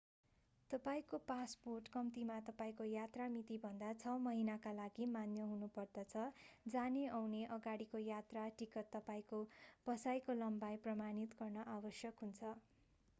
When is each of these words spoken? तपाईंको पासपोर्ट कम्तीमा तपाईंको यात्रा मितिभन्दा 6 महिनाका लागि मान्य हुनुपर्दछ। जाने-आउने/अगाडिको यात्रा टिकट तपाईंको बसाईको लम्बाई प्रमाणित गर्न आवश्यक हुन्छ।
तपाईंको 0.71 1.17
पासपोर्ट 1.25 1.89
कम्तीमा 1.95 2.37
तपाईंको 2.47 2.87
यात्रा 2.91 3.27
मितिभन्दा 3.33 3.91
6 4.05 4.15
महिनाका 4.23 4.73
लागि 4.79 5.07
मान्य 5.11 5.45
हुनुपर्दछ। 5.51 6.25
जाने-आउने/अगाडिको 6.69 8.03
यात्रा 8.05 8.47
टिकट 8.57 8.91
तपाईंको 8.93 9.43
बसाईको 9.87 10.39
लम्बाई 10.41 10.83
प्रमाणित 10.83 11.39
गर्न 11.39 11.71
आवश्यक 11.71 12.27
हुन्छ। 12.27 12.55